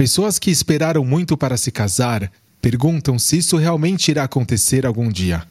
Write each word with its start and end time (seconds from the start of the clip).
Pessoas 0.00 0.38
que 0.38 0.50
esperaram 0.50 1.04
muito 1.04 1.36
para 1.36 1.58
se 1.58 1.70
casar 1.70 2.32
perguntam 2.62 3.18
se 3.18 3.36
isso 3.36 3.58
realmente 3.58 4.10
irá 4.10 4.24
acontecer 4.24 4.86
algum 4.86 5.10
dia. 5.12 5.42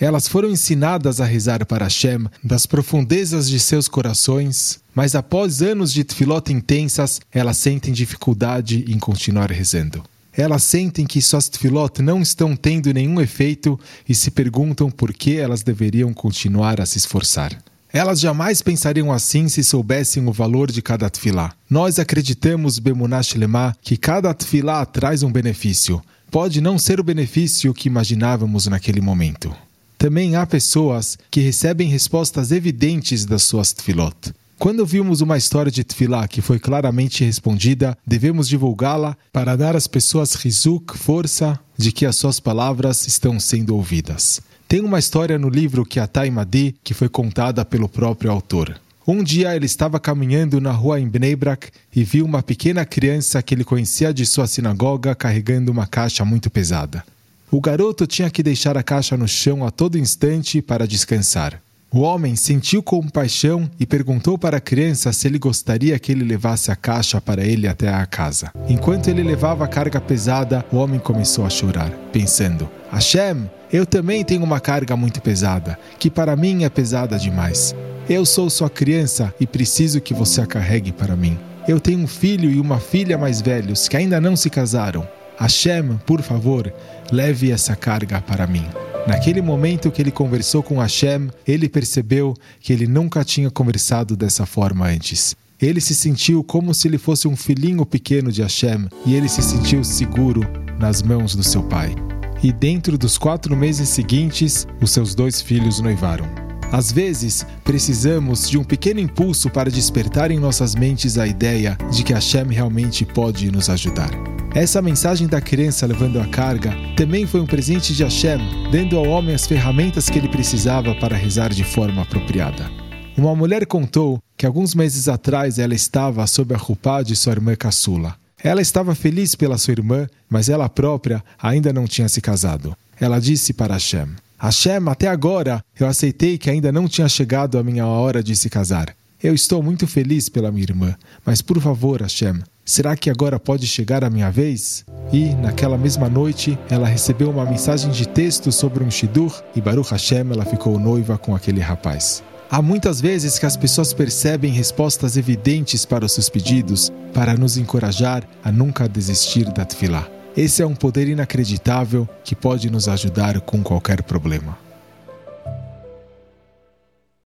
Elas 0.00 0.26
foram 0.26 0.48
ensinadas 0.48 1.20
a 1.20 1.26
rezar 1.26 1.66
para 1.66 1.84
Hashem 1.84 2.26
das 2.42 2.64
profundezas 2.64 3.50
de 3.50 3.60
seus 3.60 3.86
corações, 3.86 4.80
mas 4.94 5.14
após 5.14 5.60
anos 5.60 5.92
de 5.92 6.04
tefilot 6.04 6.50
intensas, 6.50 7.20
elas 7.30 7.58
sentem 7.58 7.92
dificuldade 7.92 8.82
em 8.88 8.98
continuar 8.98 9.52
rezando. 9.52 10.02
Elas 10.32 10.62
sentem 10.62 11.06
que 11.06 11.20
suas 11.20 11.50
tefilot 11.50 12.00
não 12.00 12.22
estão 12.22 12.56
tendo 12.56 12.90
nenhum 12.94 13.20
efeito 13.20 13.78
e 14.08 14.14
se 14.14 14.30
perguntam 14.30 14.90
por 14.90 15.12
que 15.12 15.36
elas 15.36 15.62
deveriam 15.62 16.14
continuar 16.14 16.80
a 16.80 16.86
se 16.86 16.96
esforçar. 16.96 17.62
Elas 17.92 18.20
jamais 18.20 18.60
pensariam 18.60 19.10
assim 19.10 19.48
se 19.48 19.64
soubessem 19.64 20.26
o 20.26 20.32
valor 20.32 20.70
de 20.70 20.82
cada 20.82 21.08
tefilá. 21.08 21.52
Nós 21.70 21.98
acreditamos, 21.98 22.78
Bemunash 22.78 23.34
Lemá, 23.34 23.74
que 23.80 23.96
cada 23.96 24.34
tefilá 24.34 24.84
traz 24.84 25.22
um 25.22 25.32
benefício. 25.32 26.02
Pode 26.30 26.60
não 26.60 26.78
ser 26.78 27.00
o 27.00 27.04
benefício 27.04 27.72
que 27.72 27.88
imaginávamos 27.88 28.66
naquele 28.66 29.00
momento. 29.00 29.54
Também 29.96 30.36
há 30.36 30.46
pessoas 30.46 31.18
que 31.30 31.40
recebem 31.40 31.88
respostas 31.88 32.52
evidentes 32.52 33.24
das 33.24 33.42
suas 33.42 33.72
tefilot. 33.72 34.32
Quando 34.58 34.84
vimos 34.84 35.20
uma 35.20 35.38
história 35.38 35.70
de 35.70 35.82
tefilá 35.82 36.28
que 36.28 36.42
foi 36.42 36.58
claramente 36.58 37.24
respondida, 37.24 37.96
devemos 38.06 38.48
divulgá-la 38.48 39.16
para 39.32 39.56
dar 39.56 39.76
às 39.76 39.86
pessoas 39.86 40.34
rizuk, 40.34 40.98
força 40.98 41.58
de 41.76 41.92
que 41.92 42.04
as 42.04 42.16
suas 42.16 42.38
palavras 42.40 43.06
estão 43.06 43.38
sendo 43.40 43.74
ouvidas. 43.74 44.40
Tem 44.68 44.82
uma 44.82 44.98
história 44.98 45.38
no 45.38 45.48
livro 45.48 45.82
Kiatai 45.82 46.28
Madi 46.30 46.76
que 46.84 46.92
foi 46.92 47.08
contada 47.08 47.64
pelo 47.64 47.88
próprio 47.88 48.30
autor. 48.30 48.78
Um 49.06 49.24
dia 49.24 49.56
ele 49.56 49.64
estava 49.64 49.98
caminhando 49.98 50.60
na 50.60 50.72
rua 50.72 51.00
em 51.00 51.08
Bnei 51.08 51.34
Brak 51.34 51.70
e 51.96 52.04
viu 52.04 52.26
uma 52.26 52.42
pequena 52.42 52.84
criança 52.84 53.42
que 53.42 53.54
ele 53.54 53.64
conhecia 53.64 54.12
de 54.12 54.26
sua 54.26 54.46
sinagoga 54.46 55.14
carregando 55.14 55.72
uma 55.72 55.86
caixa 55.86 56.22
muito 56.22 56.50
pesada. 56.50 57.02
O 57.50 57.62
garoto 57.62 58.06
tinha 58.06 58.28
que 58.28 58.42
deixar 58.42 58.76
a 58.76 58.82
caixa 58.82 59.16
no 59.16 59.26
chão 59.26 59.64
a 59.64 59.70
todo 59.70 59.96
instante 59.96 60.60
para 60.60 60.86
descansar. 60.86 61.62
O 61.90 62.00
homem 62.00 62.36
sentiu 62.36 62.82
compaixão 62.82 63.68
e 63.80 63.86
perguntou 63.86 64.36
para 64.36 64.58
a 64.58 64.60
criança 64.60 65.10
se 65.10 65.26
ele 65.26 65.38
gostaria 65.38 65.98
que 65.98 66.12
ele 66.12 66.22
levasse 66.22 66.70
a 66.70 66.76
caixa 66.76 67.18
para 67.18 67.42
ele 67.42 67.66
até 67.66 67.88
a 67.88 68.04
casa. 68.04 68.52
Enquanto 68.68 69.08
ele 69.08 69.22
levava 69.22 69.64
a 69.64 69.68
carga 69.68 69.98
pesada, 69.98 70.62
o 70.70 70.76
homem 70.76 71.00
começou 71.00 71.46
a 71.46 71.50
chorar, 71.50 71.90
pensando: 72.12 72.68
Hashem, 72.92 73.48
eu 73.72 73.86
também 73.86 74.22
tenho 74.22 74.44
uma 74.44 74.60
carga 74.60 74.94
muito 74.96 75.22
pesada, 75.22 75.78
que 75.98 76.10
para 76.10 76.36
mim 76.36 76.64
é 76.64 76.68
pesada 76.68 77.18
demais. 77.18 77.74
Eu 78.06 78.26
sou 78.26 78.50
sua 78.50 78.68
criança 78.68 79.34
e 79.40 79.46
preciso 79.46 79.98
que 79.98 80.12
você 80.12 80.42
a 80.42 80.46
carregue 80.46 80.92
para 80.92 81.16
mim. 81.16 81.38
Eu 81.66 81.80
tenho 81.80 82.00
um 82.00 82.06
filho 82.06 82.50
e 82.50 82.60
uma 82.60 82.78
filha 82.78 83.16
mais 83.16 83.40
velhos 83.40 83.88
que 83.88 83.96
ainda 83.96 84.20
não 84.20 84.36
se 84.36 84.50
casaram. 84.50 85.08
Hashem, 85.38 85.98
por 86.04 86.20
favor, 86.20 86.70
leve 87.10 87.50
essa 87.50 87.74
carga 87.74 88.20
para 88.20 88.46
mim. 88.46 88.66
Naquele 89.08 89.40
momento 89.40 89.90
que 89.90 90.02
ele 90.02 90.10
conversou 90.10 90.62
com 90.62 90.80
Hashem, 90.80 91.30
ele 91.46 91.66
percebeu 91.66 92.36
que 92.60 92.74
ele 92.74 92.86
nunca 92.86 93.24
tinha 93.24 93.50
conversado 93.50 94.14
dessa 94.14 94.44
forma 94.44 94.86
antes. 94.86 95.34
Ele 95.58 95.80
se 95.80 95.94
sentiu 95.94 96.44
como 96.44 96.74
se 96.74 96.86
ele 96.86 96.98
fosse 96.98 97.26
um 97.26 97.34
filhinho 97.34 97.86
pequeno 97.86 98.30
de 98.30 98.42
Hashem 98.42 98.86
e 99.06 99.14
ele 99.14 99.26
se 99.26 99.40
sentiu 99.40 99.82
seguro 99.82 100.42
nas 100.78 101.00
mãos 101.02 101.34
do 101.34 101.42
seu 101.42 101.62
pai. 101.62 101.96
E 102.42 102.52
dentro 102.52 102.98
dos 102.98 103.16
quatro 103.16 103.56
meses 103.56 103.88
seguintes, 103.88 104.66
os 104.78 104.90
seus 104.90 105.14
dois 105.14 105.40
filhos 105.40 105.80
noivaram. 105.80 106.26
Às 106.70 106.92
vezes, 106.92 107.46
precisamos 107.64 108.46
de 108.46 108.58
um 108.58 108.62
pequeno 108.62 109.00
impulso 109.00 109.48
para 109.48 109.70
despertar 109.70 110.30
em 110.30 110.38
nossas 110.38 110.74
mentes 110.74 111.16
a 111.16 111.26
ideia 111.26 111.78
de 111.90 112.04
que 112.04 112.12
Hashem 112.12 112.48
realmente 112.48 113.06
pode 113.06 113.50
nos 113.50 113.70
ajudar. 113.70 114.10
Essa 114.54 114.80
mensagem 114.80 115.28
da 115.28 115.42
criança 115.42 115.86
levando 115.86 116.18
a 116.18 116.26
carga 116.26 116.74
também 116.96 117.26
foi 117.26 117.40
um 117.40 117.46
presente 117.46 117.94
de 117.94 118.02
Hashem, 118.02 118.38
dando 118.72 118.96
ao 118.96 119.06
homem 119.06 119.34
as 119.34 119.46
ferramentas 119.46 120.08
que 120.08 120.18
ele 120.18 120.28
precisava 120.28 120.94
para 120.94 121.16
rezar 121.16 121.50
de 121.50 121.62
forma 121.62 122.02
apropriada. 122.02 122.68
Uma 123.16 123.36
mulher 123.36 123.66
contou 123.66 124.18
que 124.36 124.46
alguns 124.46 124.74
meses 124.74 125.06
atrás 125.06 125.58
ela 125.58 125.74
estava 125.74 126.26
sob 126.26 126.54
a 126.54 126.56
roupa 126.56 127.02
de 127.02 127.14
sua 127.14 127.32
irmã 127.32 127.54
caçula. 127.54 128.16
Ela 128.42 128.62
estava 128.62 128.94
feliz 128.94 129.34
pela 129.34 129.58
sua 129.58 129.72
irmã, 129.72 130.06
mas 130.30 130.48
ela 130.48 130.68
própria 130.68 131.22
ainda 131.40 131.72
não 131.72 131.86
tinha 131.86 132.08
se 132.08 132.20
casado. 132.20 132.74
Ela 132.98 133.20
disse 133.20 133.52
para 133.52 133.74
Hashem: 133.74 134.08
Hashem, 134.38 134.88
até 134.88 135.08
agora 135.08 135.62
eu 135.78 135.86
aceitei 135.86 136.38
que 136.38 136.48
ainda 136.48 136.72
não 136.72 136.88
tinha 136.88 137.08
chegado 137.08 137.58
a 137.58 137.62
minha 137.62 137.86
hora 137.86 138.22
de 138.22 138.34
se 138.34 138.48
casar. 138.48 138.94
Eu 139.22 139.34
estou 139.34 139.62
muito 139.62 139.86
feliz 139.86 140.28
pela 140.28 140.50
minha 140.50 140.64
irmã, 140.64 140.94
mas 141.24 141.42
por 141.42 141.60
favor, 141.60 142.02
Hashem, 142.02 142.40
Será 142.68 142.94
que 142.94 143.08
agora 143.08 143.40
pode 143.40 143.66
chegar 143.66 144.04
a 144.04 144.10
minha 144.10 144.30
vez? 144.30 144.84
E, 145.10 145.30
naquela 145.36 145.78
mesma 145.78 146.06
noite, 146.06 146.58
ela 146.68 146.86
recebeu 146.86 147.30
uma 147.30 147.46
mensagem 147.46 147.90
de 147.90 148.06
texto 148.06 148.52
sobre 148.52 148.84
um 148.84 148.90
Shidur 148.90 149.42
e 149.56 149.60
Baruch 149.62 149.90
Hashem 149.90 150.30
ela 150.30 150.44
ficou 150.44 150.78
noiva 150.78 151.16
com 151.16 151.34
aquele 151.34 151.62
rapaz. 151.62 152.22
Há 152.50 152.60
muitas 152.60 153.00
vezes 153.00 153.38
que 153.38 153.46
as 153.46 153.56
pessoas 153.56 153.94
percebem 153.94 154.52
respostas 154.52 155.16
evidentes 155.16 155.86
para 155.86 156.04
os 156.04 156.12
seus 156.12 156.28
pedidos 156.28 156.92
para 157.14 157.32
nos 157.38 157.56
encorajar 157.56 158.22
a 158.44 158.52
nunca 158.52 158.86
desistir 158.86 159.50
da 159.50 159.64
tefilá. 159.64 160.06
Esse 160.36 160.60
é 160.60 160.66
um 160.66 160.74
poder 160.74 161.08
inacreditável 161.08 162.06
que 162.22 162.36
pode 162.36 162.68
nos 162.68 162.86
ajudar 162.86 163.40
com 163.40 163.62
qualquer 163.62 164.02
problema. 164.02 164.67